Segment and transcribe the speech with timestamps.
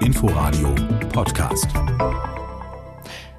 [0.00, 0.74] Inforadio
[1.12, 1.70] Podcast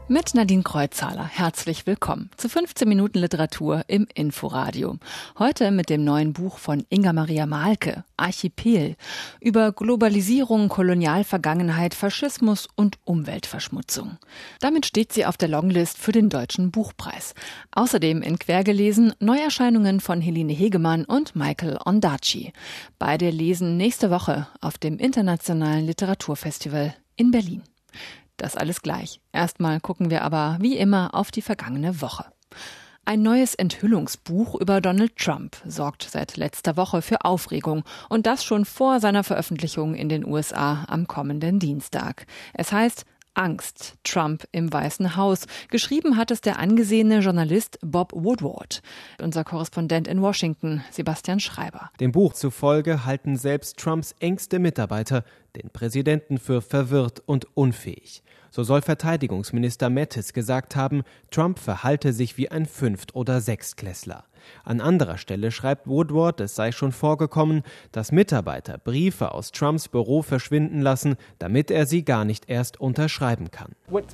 [0.09, 1.25] mit Nadine Kreuzhaler.
[1.25, 4.97] Herzlich willkommen zu 15 Minuten Literatur im Inforadio.
[5.37, 8.95] Heute mit dem neuen Buch von Inga Maria Malke, Archipel,
[9.39, 14.17] über Globalisierung, Kolonialvergangenheit, Faschismus und Umweltverschmutzung.
[14.59, 17.35] Damit steht sie auf der Longlist für den Deutschen Buchpreis.
[17.71, 22.51] Außerdem in Quergelesen Neuerscheinungen von Helene Hegemann und Michael Ondaatje.
[22.97, 27.61] Beide lesen nächste Woche auf dem Internationalen Literaturfestival in Berlin.
[28.39, 29.19] Das alles gleich.
[29.33, 32.25] Erstmal gucken wir aber wie immer auf die vergangene Woche.
[33.03, 38.63] Ein neues Enthüllungsbuch über Donald Trump sorgt seit letzter Woche für Aufregung und das schon
[38.63, 42.27] vor seiner Veröffentlichung in den USA am kommenden Dienstag.
[42.53, 45.45] Es heißt Angst, Trump im Weißen Haus.
[45.69, 48.81] Geschrieben hat es der angesehene Journalist Bob Woodward.
[49.21, 51.91] Unser Korrespondent in Washington, Sebastian Schreiber.
[51.99, 55.23] Dem Buch zufolge halten selbst Trumps engste Mitarbeiter
[55.55, 58.23] den Präsidenten für verwirrt und unfähig.
[58.51, 64.25] So soll Verteidigungsminister Mattis gesagt haben, Trump verhalte sich wie ein Fünft- oder Sechstklässler.
[64.63, 70.21] An anderer Stelle schreibt Woodward, es sei schon vorgekommen, dass Mitarbeiter Briefe aus Trumps Büro
[70.21, 73.71] verschwinden lassen, damit er sie gar nicht erst unterschreiben kann.
[73.87, 74.05] Was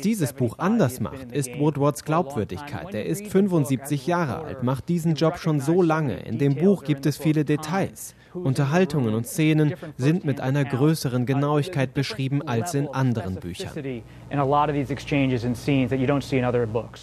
[0.00, 2.94] dieses Buch anders macht, ist Woodwards Glaubwürdigkeit.
[2.94, 6.20] Er ist 75 Jahre alt, macht diesen Job schon so lange.
[6.20, 8.14] In dem Buch gibt es viele Details.
[8.44, 13.72] Unterhaltungen und Szenen sind mit einer größeren Genauigkeit beschrieben als in anderen Büchern.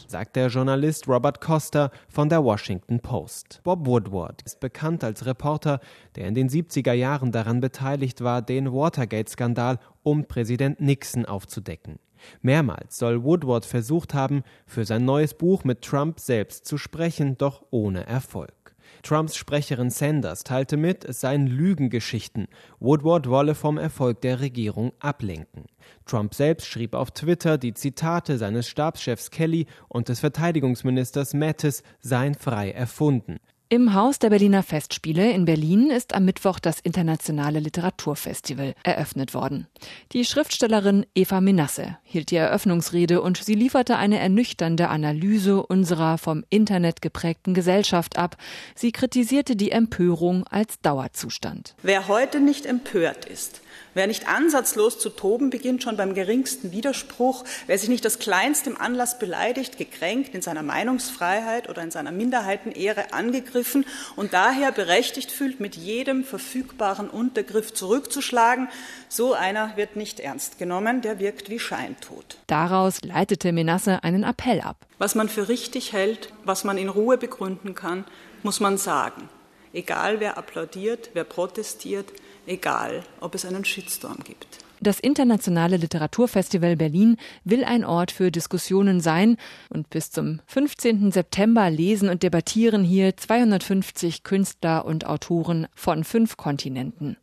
[0.07, 0.62] Sagt der Journalist
[1.07, 3.59] Robert Costa von der Washington Post.
[3.63, 5.79] Bob Woodward ist bekannt als Reporter,
[6.15, 11.99] der in den 70er Jahren daran beteiligt war, den Watergate-Skandal um Präsident Nixon aufzudecken.
[12.41, 17.65] Mehrmals soll Woodward versucht haben, für sein neues Buch mit Trump selbst zu sprechen, doch
[17.69, 18.62] ohne Erfolg.
[19.01, 22.47] Trumps Sprecherin Sanders teilte mit, es seien Lügengeschichten.
[22.79, 25.65] Woodward wolle vom Erfolg der Regierung ablenken.
[26.05, 32.35] Trump selbst schrieb auf Twitter, die Zitate seines Stabschefs Kelly und des Verteidigungsministers Mattis seien
[32.35, 33.39] frei erfunden.
[33.73, 39.65] Im Haus der Berliner Festspiele in Berlin ist am Mittwoch das Internationale Literaturfestival eröffnet worden.
[40.11, 46.43] Die Schriftstellerin Eva Menasse hielt die Eröffnungsrede und sie lieferte eine ernüchternde Analyse unserer vom
[46.51, 48.37] Internet geprägten Gesellschaft ab.
[48.75, 51.73] Sie kritisierte die Empörung als Dauerzustand.
[51.81, 53.62] Wer heute nicht empört ist,
[53.93, 58.71] Wer nicht ansatzlos zu toben beginnt, schon beim geringsten Widerspruch, wer sich nicht das kleinste
[58.71, 65.31] im Anlass beleidigt, gekränkt, in seiner Meinungsfreiheit oder in seiner Minderheitenehre angegriffen und daher berechtigt
[65.31, 68.67] fühlt, mit jedem verfügbaren Untergriff zurückzuschlagen,
[69.09, 72.37] so einer wird nicht ernst genommen, der wirkt wie Scheintod.
[72.47, 74.77] Daraus leitete Menasse einen Appell ab.
[74.97, 78.05] Was man für richtig hält, was man in Ruhe begründen kann,
[78.41, 79.29] muss man sagen.
[79.73, 82.13] Egal wer applaudiert, wer protestiert,
[82.45, 84.59] egal ob es einen Shitstorm gibt.
[84.83, 87.15] Das Internationale Literaturfestival Berlin
[87.45, 89.37] will ein Ort für Diskussionen sein
[89.69, 91.09] und bis zum 15.
[91.09, 97.15] September lesen und debattieren hier 250 Künstler und Autoren von fünf Kontinenten.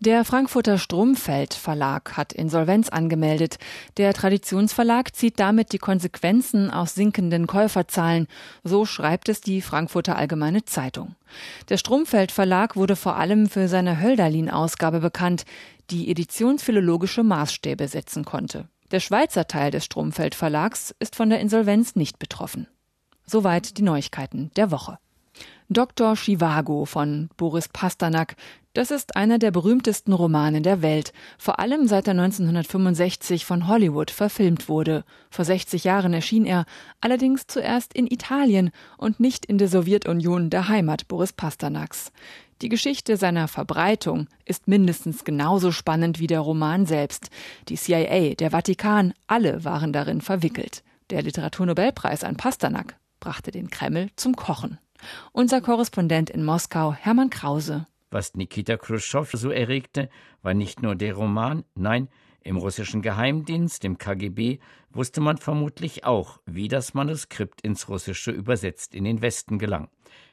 [0.00, 3.58] Der Frankfurter Stromfeld Verlag hat Insolvenz angemeldet.
[3.96, 8.28] Der Traditionsverlag zieht damit die Konsequenzen aus sinkenden Käuferzahlen.
[8.62, 11.16] So schreibt es die Frankfurter Allgemeine Zeitung.
[11.68, 15.44] Der Stromfeld Verlag wurde vor allem für seine Hölderlin-Ausgabe bekannt,
[15.90, 18.68] die editionsphilologische Maßstäbe setzen konnte.
[18.92, 22.68] Der Schweizer Teil des Stromfeld Verlags ist von der Insolvenz nicht betroffen.
[23.26, 24.98] Soweit die Neuigkeiten der Woche.
[25.68, 26.16] Dr.
[26.16, 28.36] Chivago von Boris Pasternak.
[28.78, 34.12] Das ist einer der berühmtesten Romane der Welt, vor allem seit er 1965 von Hollywood
[34.12, 35.04] verfilmt wurde.
[35.30, 36.64] Vor 60 Jahren erschien er,
[37.00, 42.12] allerdings zuerst in Italien und nicht in der Sowjetunion, der Heimat Boris Pasternaks.
[42.62, 47.30] Die Geschichte seiner Verbreitung ist mindestens genauso spannend wie der Roman selbst.
[47.68, 50.84] Die CIA, der Vatikan, alle waren darin verwickelt.
[51.10, 54.78] Der Literaturnobelpreis an Pasternak brachte den Kreml zum Kochen.
[55.32, 57.84] Unser Korrespondent in Moskau, Hermann Krause.
[58.10, 60.08] Was Nikita Khrushchev so erregte,
[60.42, 62.08] war nicht nur der Roman, nein,
[62.42, 64.58] im russischen Geheimdienst, im KGB,
[64.90, 69.88] wusste man vermutlich auch, wie das Manuskript ins Russische übersetzt in den Westen gelang,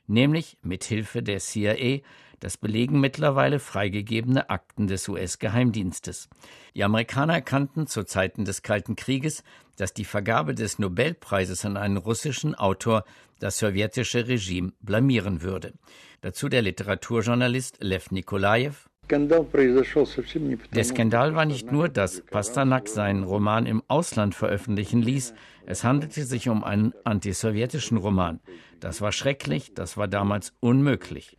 [0.08, 2.00] nämlich mit Hilfe der CIA,
[2.40, 6.30] das belegen mittlerweile freigegebene Akten des US-Geheimdienstes.
[6.76, 9.44] Die Amerikaner erkannten zu Zeiten des Kalten Krieges,
[9.78, 13.04] dass die Vergabe des Nobelpreises an einen russischen Autor
[13.40, 15.74] das sowjetische Regime blamieren würde.
[16.22, 18.74] Dazu der Literaturjournalist Lev Nikolajew.
[19.08, 25.34] Der Skandal war nicht nur, dass Pasternak seinen Roman im Ausland veröffentlichen ließ,
[25.68, 28.40] es handelte sich um einen antisowjetischen Roman.
[28.80, 31.38] Das war schrecklich, das war damals unmöglich.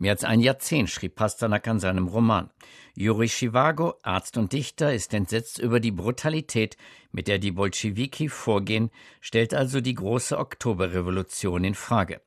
[0.00, 2.50] Mehr als ein Jahrzehnt schrieb Pasternak an seinem Roman.
[2.94, 6.76] Juri Chivago, Arzt und Dichter, ist entsetzt über die Brutalität,
[7.10, 8.90] mit der die Bolschewiki vorgehen,
[9.20, 12.20] stellt also die große Oktoberrevolution in Frage.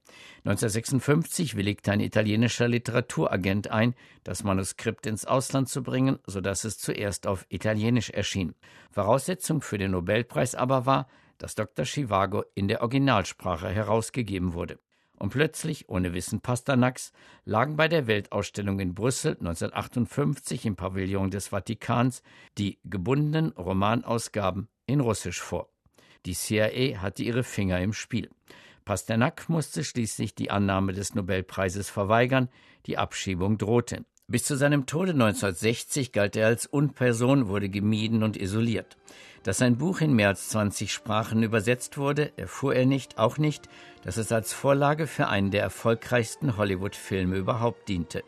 [0.44, 3.96] 1956 willigte ein italienischer Literaturagent ein,
[4.26, 8.54] das Manuskript ins Ausland zu bringen, so dass es zuerst auf Italienisch erschien.
[8.92, 11.08] Voraussetzung für den Nobelpreis aber war,
[11.38, 11.86] dass Dr.
[11.86, 14.78] Chivago in der Originalsprache herausgegeben wurde
[15.22, 17.14] und plötzlich, ohne Wissen Pasternaks,
[17.46, 22.24] lagen bei der Weltausstellung in Brüssel 1958 im Pavillon des Vatikans
[22.58, 25.70] die gebundenen Romanausgaben in Russisch vor.
[26.26, 28.32] Die CIA hatte ihre Finger im Spiel.
[28.84, 32.50] Pasternak musste schließlich die Annahme des Nobelpreises verweigern,
[32.88, 34.06] die Abschiebung drohte.
[34.32, 38.96] Bis zu seinem Tode 1960 galt er als Unperson, wurde gemieden und isoliert.
[39.44, 43.68] Dass sein Buch in mehr als 20 Sprachen übersetzt wurde, erfuhr er nicht, auch nicht,
[44.06, 48.24] dass es als Vorlage für einen der erfolgreichsten Hollywood-Filme überhaupt diente.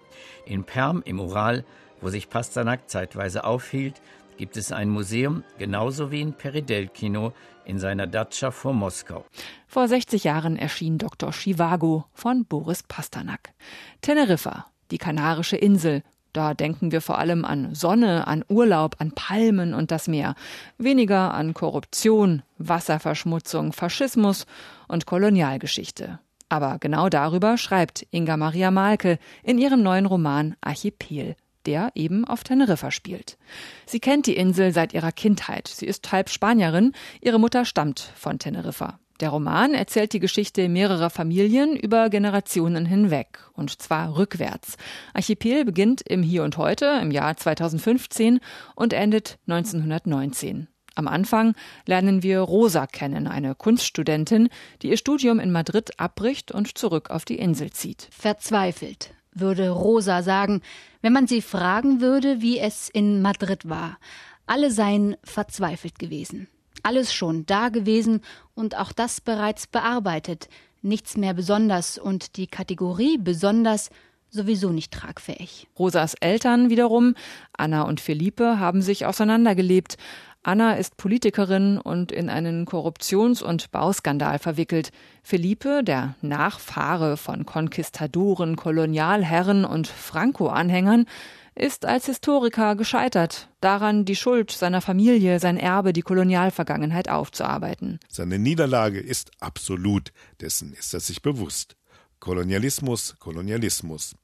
[0.45, 1.63] In Perm im Ural,
[2.01, 4.01] wo sich Pasternak zeitweise aufhielt,
[4.35, 7.31] gibt es ein Museum, genauso wie in Peridelkino
[7.63, 9.25] in seiner Datscha vor Moskau.
[9.67, 11.31] Vor 60 Jahren erschien Dr.
[11.31, 13.53] Chivago von Boris Pasternak.
[14.01, 16.03] Teneriffa, die kanarische Insel,
[16.33, 20.35] da denken wir vor allem an Sonne, an Urlaub, an Palmen und das Meer,
[20.79, 24.47] weniger an Korruption, Wasserverschmutzung, Faschismus
[24.87, 26.19] und Kolonialgeschichte.
[26.49, 32.43] Aber genau darüber schreibt Inga Maria Malke in ihrem neuen Roman Archipel, der eben auf
[32.43, 33.37] Teneriffa spielt.
[33.85, 35.67] Sie kennt die Insel seit ihrer Kindheit.
[35.67, 38.99] Sie ist halb Spanierin, ihre Mutter stammt von Teneriffa.
[39.23, 44.75] Der Roman erzählt die Geschichte mehrerer Familien über Generationen hinweg, und zwar rückwärts.
[45.13, 48.41] Archipel beginnt im Hier und Heute im Jahr 2015
[48.75, 50.67] und endet 1919.
[50.95, 51.55] Am Anfang
[51.85, 54.49] lernen wir Rosa kennen, eine Kunststudentin,
[54.81, 58.09] die ihr Studium in Madrid abbricht und zurück auf die Insel zieht.
[58.11, 60.61] Verzweifelt, würde Rosa sagen,
[61.01, 63.99] wenn man sie fragen würde, wie es in Madrid war.
[64.47, 66.49] Alle seien verzweifelt gewesen.
[66.83, 68.21] Alles schon da gewesen
[68.53, 70.49] und auch das bereits bearbeitet,
[70.81, 73.89] nichts mehr besonders und die Kategorie besonders
[74.29, 75.67] sowieso nicht tragfähig.
[75.77, 77.15] Rosas Eltern wiederum,
[77.55, 79.97] Anna und Felipe, haben sich auseinandergelebt.
[80.41, 84.91] Anna ist Politikerin und in einen Korruptions- und Bauskandal verwickelt.
[85.21, 91.05] Felipe, der Nachfahre von Konquistadoren, Kolonialherren und Franco-Anhängern,
[91.55, 97.99] ist als Historiker gescheitert, daran die Schuld seiner Familie, sein Erbe, die Kolonialvergangenheit aufzuarbeiten.
[98.09, 100.11] Seine Niederlage ist absolut,
[100.41, 101.75] dessen ist er sich bewusst.
[102.19, 104.15] Kolonialismus, Kolonialismus.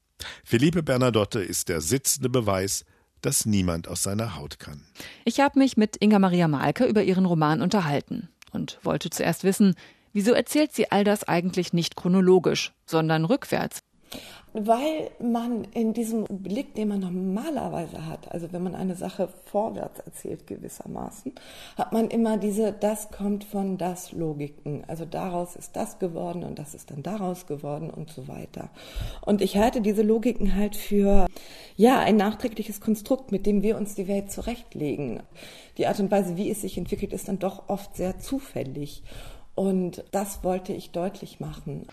[0.44, 2.86] Felipe Bernadotte ist der sitzende Beweis,
[3.22, 4.86] dass niemand aus seiner Haut kann.
[5.26, 9.76] Ich habe mich mit Inga Maria Malke über ihren Roman unterhalten und wollte zuerst wissen,
[10.14, 13.82] wieso erzählt sie all das eigentlich nicht chronologisch, sondern rückwärts?
[14.54, 20.00] Weil man in diesem Blick, den man normalerweise hat, also wenn man eine Sache vorwärts
[20.00, 21.34] erzählt gewissermaßen,
[21.78, 24.84] hat man immer diese, das kommt von das Logiken.
[24.88, 28.70] Also daraus ist das geworden und das ist dann daraus geworden und so weiter.
[29.22, 31.28] Und ich halte diese Logiken halt für,
[31.76, 35.22] ja, ein nachträgliches Konstrukt, mit dem wir uns die Welt zurechtlegen.
[35.78, 39.04] Die Art und Weise, wie es sich entwickelt, ist dann doch oft sehr zufällig.
[39.60, 41.86] Und das wollte ich deutlich machen.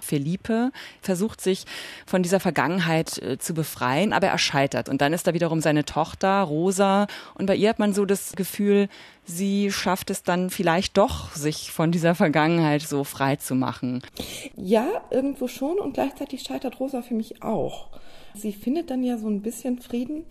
[0.00, 0.70] Felipe
[1.02, 1.64] versucht sich
[2.06, 4.88] von dieser Vergangenheit äh, zu befreien, aber er scheitert.
[4.88, 7.08] Und dann ist da wiederum seine Tochter Rosa.
[7.34, 8.88] Und bei ihr hat man so das Gefühl,
[9.24, 14.00] sie schafft es dann vielleicht doch, sich von dieser Vergangenheit so frei zu machen.
[14.54, 15.80] Ja, irgendwo schon.
[15.80, 17.88] Und gleichzeitig scheitert Rosa für mich auch.
[18.34, 20.24] Sie findet dann ja so ein bisschen Frieden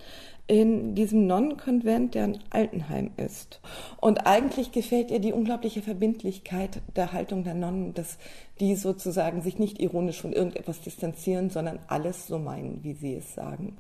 [0.48, 3.60] in diesem Nonnenkonvent, der ein Altenheim ist.
[4.00, 8.18] Und eigentlich gefällt ihr die unglaubliche Verbindlichkeit der Haltung der Nonnen, dass
[8.62, 13.36] die sozusagen sich nicht ironisch von irgendetwas distanzieren, sondern alles so meinen, wie sie es
[13.36, 13.78] sagen.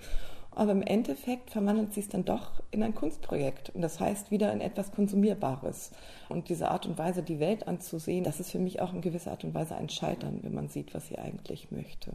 [0.52, 3.70] Aber im Endeffekt verwandelt sie es dann doch in ein Kunstprojekt.
[3.76, 5.92] Und das heißt wieder in etwas Konsumierbares.
[6.30, 9.32] Und diese Art und Weise, die Welt anzusehen, das ist für mich auch in gewisser
[9.32, 12.14] Art und Weise ein Scheitern, wenn man sieht, was sie eigentlich möchte.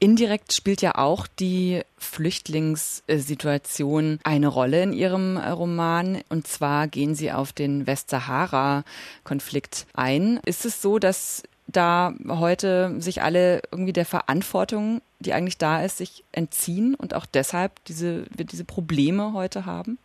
[0.00, 6.20] Indirekt spielt ja auch die Flüchtlingssituation eine Rolle in Ihrem Roman.
[6.28, 10.40] Und zwar gehen Sie auf den Westsahara-Konflikt ein.
[10.44, 15.98] Ist es so, dass da heute sich alle irgendwie der Verantwortung, die eigentlich da ist,
[15.98, 19.98] sich entziehen und auch deshalb diese, wir diese Probleme heute haben?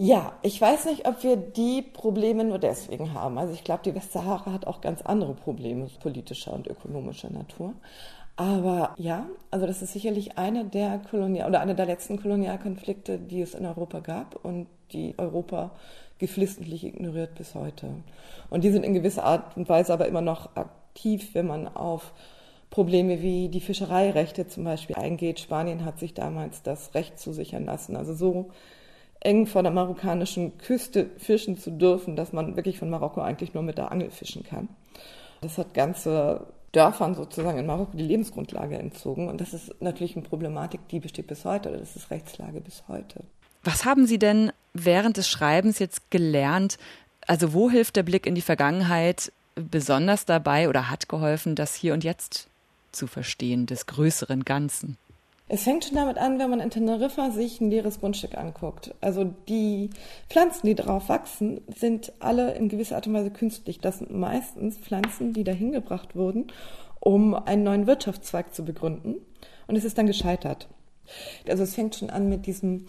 [0.00, 3.36] Ja, ich weiß nicht, ob wir die Probleme nur deswegen haben.
[3.36, 7.74] Also ich glaube, die Westsahara hat auch ganz andere Probleme politischer und ökonomischer Natur.
[8.38, 13.40] Aber ja, also das ist sicherlich eine der Kolonial oder einer der letzten Kolonialkonflikte, die
[13.40, 15.72] es in Europa gab und die Europa
[16.18, 17.88] geflissentlich ignoriert bis heute.
[18.48, 22.12] Und die sind in gewisser Art und Weise aber immer noch aktiv, wenn man auf
[22.70, 25.40] Probleme wie die Fischereirechte zum Beispiel eingeht.
[25.40, 27.96] Spanien hat sich damals das Recht zusichern lassen.
[27.96, 28.50] Also so
[29.18, 33.64] eng vor der marokkanischen Küste fischen zu dürfen, dass man wirklich von Marokko eigentlich nur
[33.64, 34.68] mit der Angel fischen kann.
[35.40, 39.28] Das hat ganze Dörfern sozusagen in Marokko die Lebensgrundlage entzogen.
[39.28, 42.84] Und das ist natürlich eine Problematik, die besteht bis heute, oder das ist Rechtslage bis
[42.88, 43.24] heute.
[43.64, 46.78] Was haben Sie denn während des Schreibens jetzt gelernt?
[47.26, 51.94] Also wo hilft der Blick in die Vergangenheit besonders dabei oder hat geholfen, das Hier
[51.94, 52.48] und Jetzt
[52.92, 54.96] zu verstehen, des größeren Ganzen?
[55.50, 58.94] Es fängt schon damit an, wenn man in Teneriffa sich ein leeres Grundstück anguckt.
[59.00, 59.88] Also die
[60.28, 63.80] Pflanzen, die darauf wachsen, sind alle in gewisser Art und Weise künstlich.
[63.80, 66.48] Das sind meistens Pflanzen, die dahin gebracht wurden,
[67.00, 69.16] um einen neuen Wirtschaftszweig zu begründen.
[69.66, 70.68] Und es ist dann gescheitert.
[71.48, 72.86] Also es fängt schon an mit diesem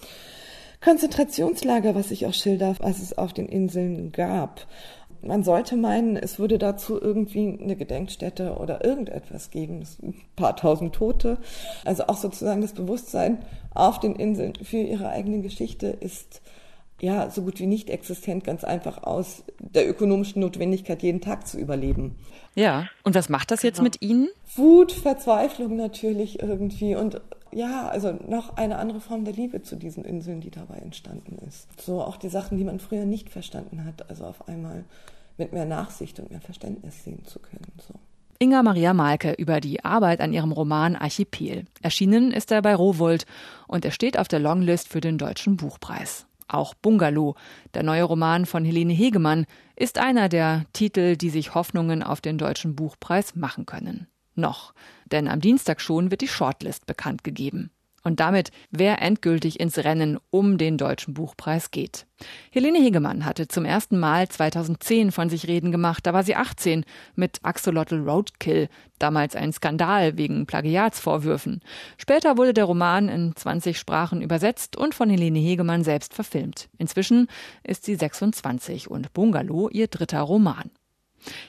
[0.81, 4.65] Konzentrationslager, was ich auch schilder, was es auf den Inseln gab.
[5.21, 9.83] Man sollte meinen, es würde dazu irgendwie eine Gedenkstätte oder irgendetwas geben.
[10.01, 11.37] Ein paar tausend Tote.
[11.85, 13.39] Also auch sozusagen das Bewusstsein
[13.73, 16.41] auf den Inseln für ihre eigene Geschichte ist
[17.01, 21.57] ja so gut wie nicht existent, ganz einfach aus der ökonomischen Notwendigkeit, jeden Tag zu
[21.57, 22.15] überleben.
[22.55, 23.85] Ja, und was macht das jetzt genau.
[23.85, 24.27] mit Ihnen?
[24.55, 27.21] Wut, Verzweiflung natürlich irgendwie und
[27.51, 31.67] ja, also noch eine andere Form der Liebe zu diesen Inseln, die dabei entstanden ist.
[31.81, 34.83] So auch die Sachen, die man früher nicht verstanden hat, also auf einmal
[35.37, 37.71] mit mehr Nachsicht und mehr Verständnis sehen zu können.
[37.87, 37.93] So.
[38.39, 41.65] Inga Maria Malke über die Arbeit an ihrem Roman Archipel.
[41.81, 43.25] Erschienen ist er bei Rowold
[43.67, 46.25] und er steht auf der Longlist für den Deutschen Buchpreis.
[46.47, 47.35] Auch Bungalow,
[47.73, 52.37] der neue Roman von Helene Hegemann, ist einer der Titel, die sich Hoffnungen auf den
[52.37, 54.07] Deutschen Buchpreis machen können.
[54.35, 54.73] Noch,
[55.11, 57.71] denn am Dienstag schon wird die Shortlist bekannt gegeben.
[58.03, 62.05] Und damit, wer endgültig ins Rennen um den Deutschen Buchpreis geht.
[62.51, 66.05] Helene Hegemann hatte zum ersten Mal 2010 von sich reden gemacht.
[66.05, 66.85] Da war sie 18
[67.15, 71.61] mit Axolotl Roadkill, damals ein Skandal wegen Plagiatsvorwürfen.
[71.97, 76.69] Später wurde der Roman in 20 Sprachen übersetzt und von Helene Hegemann selbst verfilmt.
[76.77, 77.27] Inzwischen
[77.63, 80.71] ist sie 26 und Bungalow ihr dritter Roman.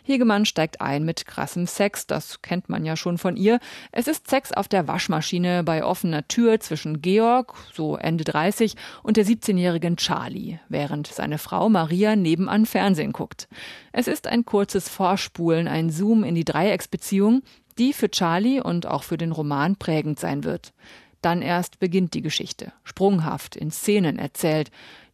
[0.04, 3.60] Hegemann steigt ein mit krassem Sex, das kennt man ja schon von ihr.
[3.92, 9.16] Es ist Sex auf der Waschmaschine bei offener Tür zwischen Georg, so Ende 30, und
[9.16, 13.48] der 17-jährigen Charlie, während seine Frau Maria nebenan Fernsehen guckt.
[13.92, 17.42] Es ist ein kurzes Vorspulen, ein Zoom in die Dreiecksbeziehung,
[17.78, 20.72] die für Charlie und auch für den Roman prägend sein wird.
[21.22, 24.70] Dann erst beginnt die Geschichte, sprunghaft in Szenen erzählt.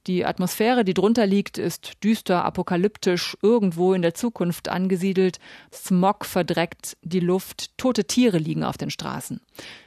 [0.06, 5.38] Die Atmosphäre, die drunter liegt, ist düster, apokalyptisch, irgendwo in der Zukunft angesiedelt.
[5.72, 9.40] Smog verdreckt die Luft, tote Tiere liegen auf den Straßen.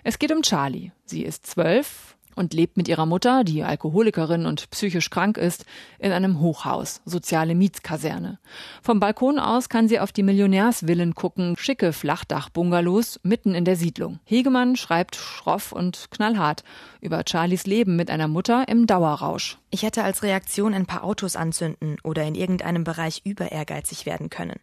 [0.04, 0.92] Es geht um Charlie.
[1.06, 5.66] Sie ist zwölf und lebt mit ihrer Mutter, die Alkoholikerin und psychisch krank ist,
[6.00, 8.40] in einem Hochhaus, soziale Mietskaserne.
[8.82, 14.20] Vom Balkon aus kann sie auf die Millionärsvillen gucken, schicke Flachdach-Bungalows mitten in der Siedlung.
[14.24, 16.64] Hegemann schreibt schroff und knallhart
[17.02, 19.58] über Charlies Leben mit einer Mutter im Dauerrausch.
[19.70, 24.30] Ich hätte als Reaktion ein paar Autos anzünden oder in irgendeinem Bereich über ehrgeizig werden
[24.30, 24.60] können.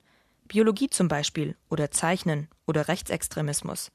[0.49, 3.93] Biologie zum Beispiel oder Zeichnen oder Rechtsextremismus.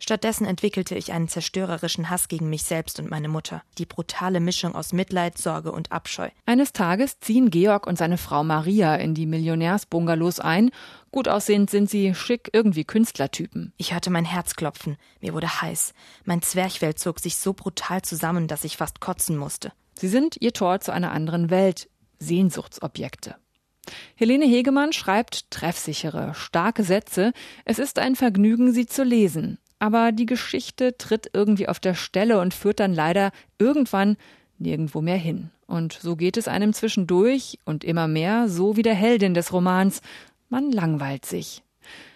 [0.00, 3.62] Stattdessen entwickelte ich einen zerstörerischen Hass gegen mich selbst und meine Mutter.
[3.78, 6.28] Die brutale Mischung aus Mitleid, Sorge und Abscheu.
[6.46, 10.70] Eines Tages ziehen Georg und seine Frau Maria in die Millionärsbungalows ein.
[11.10, 13.72] Gut aussehend sind sie, schick, irgendwie Künstlertypen.
[13.76, 14.96] Ich hörte mein Herz klopfen.
[15.20, 15.94] Mir wurde heiß.
[16.24, 19.72] Mein Zwerchfell zog sich so brutal zusammen, dass ich fast kotzen musste.
[19.98, 21.88] Sie sind ihr Tor zu einer anderen Welt.
[22.20, 23.36] Sehnsuchtsobjekte.
[24.16, 27.32] Helene Hegemann schreibt treffsichere, starke Sätze.
[27.64, 32.40] Es ist ein Vergnügen, sie zu lesen aber die Geschichte tritt irgendwie auf der Stelle
[32.40, 34.16] und führt dann leider irgendwann
[34.58, 35.50] nirgendwo mehr hin.
[35.66, 40.00] Und so geht es einem zwischendurch und immer mehr, so wie der Heldin des Romans.
[40.48, 41.62] Man langweilt sich.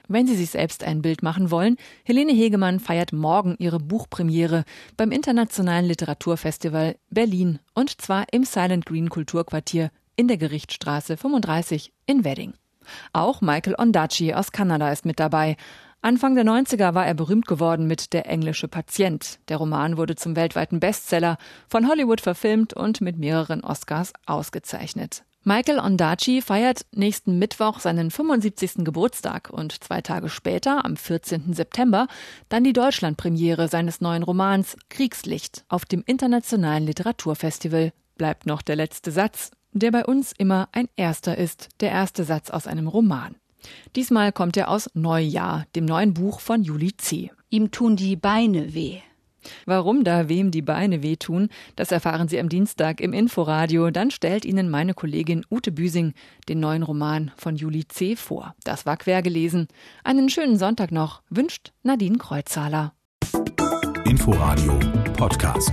[0.09, 4.65] Wenn Sie sich selbst ein Bild machen wollen, Helene Hegemann feiert morgen ihre Buchpremiere
[4.97, 12.25] beim Internationalen Literaturfestival Berlin und zwar im Silent Green Kulturquartier in der Gerichtsstraße 35 in
[12.25, 12.55] Wedding.
[13.13, 15.57] Auch Michael Ondaatje aus Kanada ist mit dabei.
[16.05, 19.39] Anfang der 90er war er berühmt geworden mit Der englische Patient.
[19.49, 25.23] Der Roman wurde zum weltweiten Bestseller, von Hollywood verfilmt und mit mehreren Oscars ausgezeichnet.
[25.45, 28.85] Michael Ondaatje feiert nächsten Mittwoch seinen 75.
[28.85, 31.53] Geburtstag und zwei Tage später, am 14.
[31.53, 32.09] September,
[32.49, 37.93] dann die Deutschlandpremiere seines neuen Romans Kriegslicht auf dem Internationalen Literaturfestival.
[38.17, 42.51] Bleibt noch der letzte Satz, der bei uns immer ein erster ist, der erste Satz
[42.51, 43.37] aus einem Roman.
[43.97, 47.31] Diesmal kommt er aus Neujahr, dem neuen Buch von Juli C.
[47.51, 49.01] Ihm tun die Beine weh.
[49.67, 53.91] Warum da wem die Beine wehtun, das erfahren Sie am Dienstag im Inforadio.
[53.91, 56.15] Dann stellt Ihnen meine Kollegin Ute Büsing
[56.49, 58.17] den neuen Roman von Juli C.
[58.17, 58.55] vor.
[58.65, 59.69] Das war quer gelesen.
[60.05, 62.95] Einen schönen Sonntag noch, wünscht Nadine Kreuzhaler.
[64.05, 64.79] Inforadio
[65.17, 65.73] Podcast.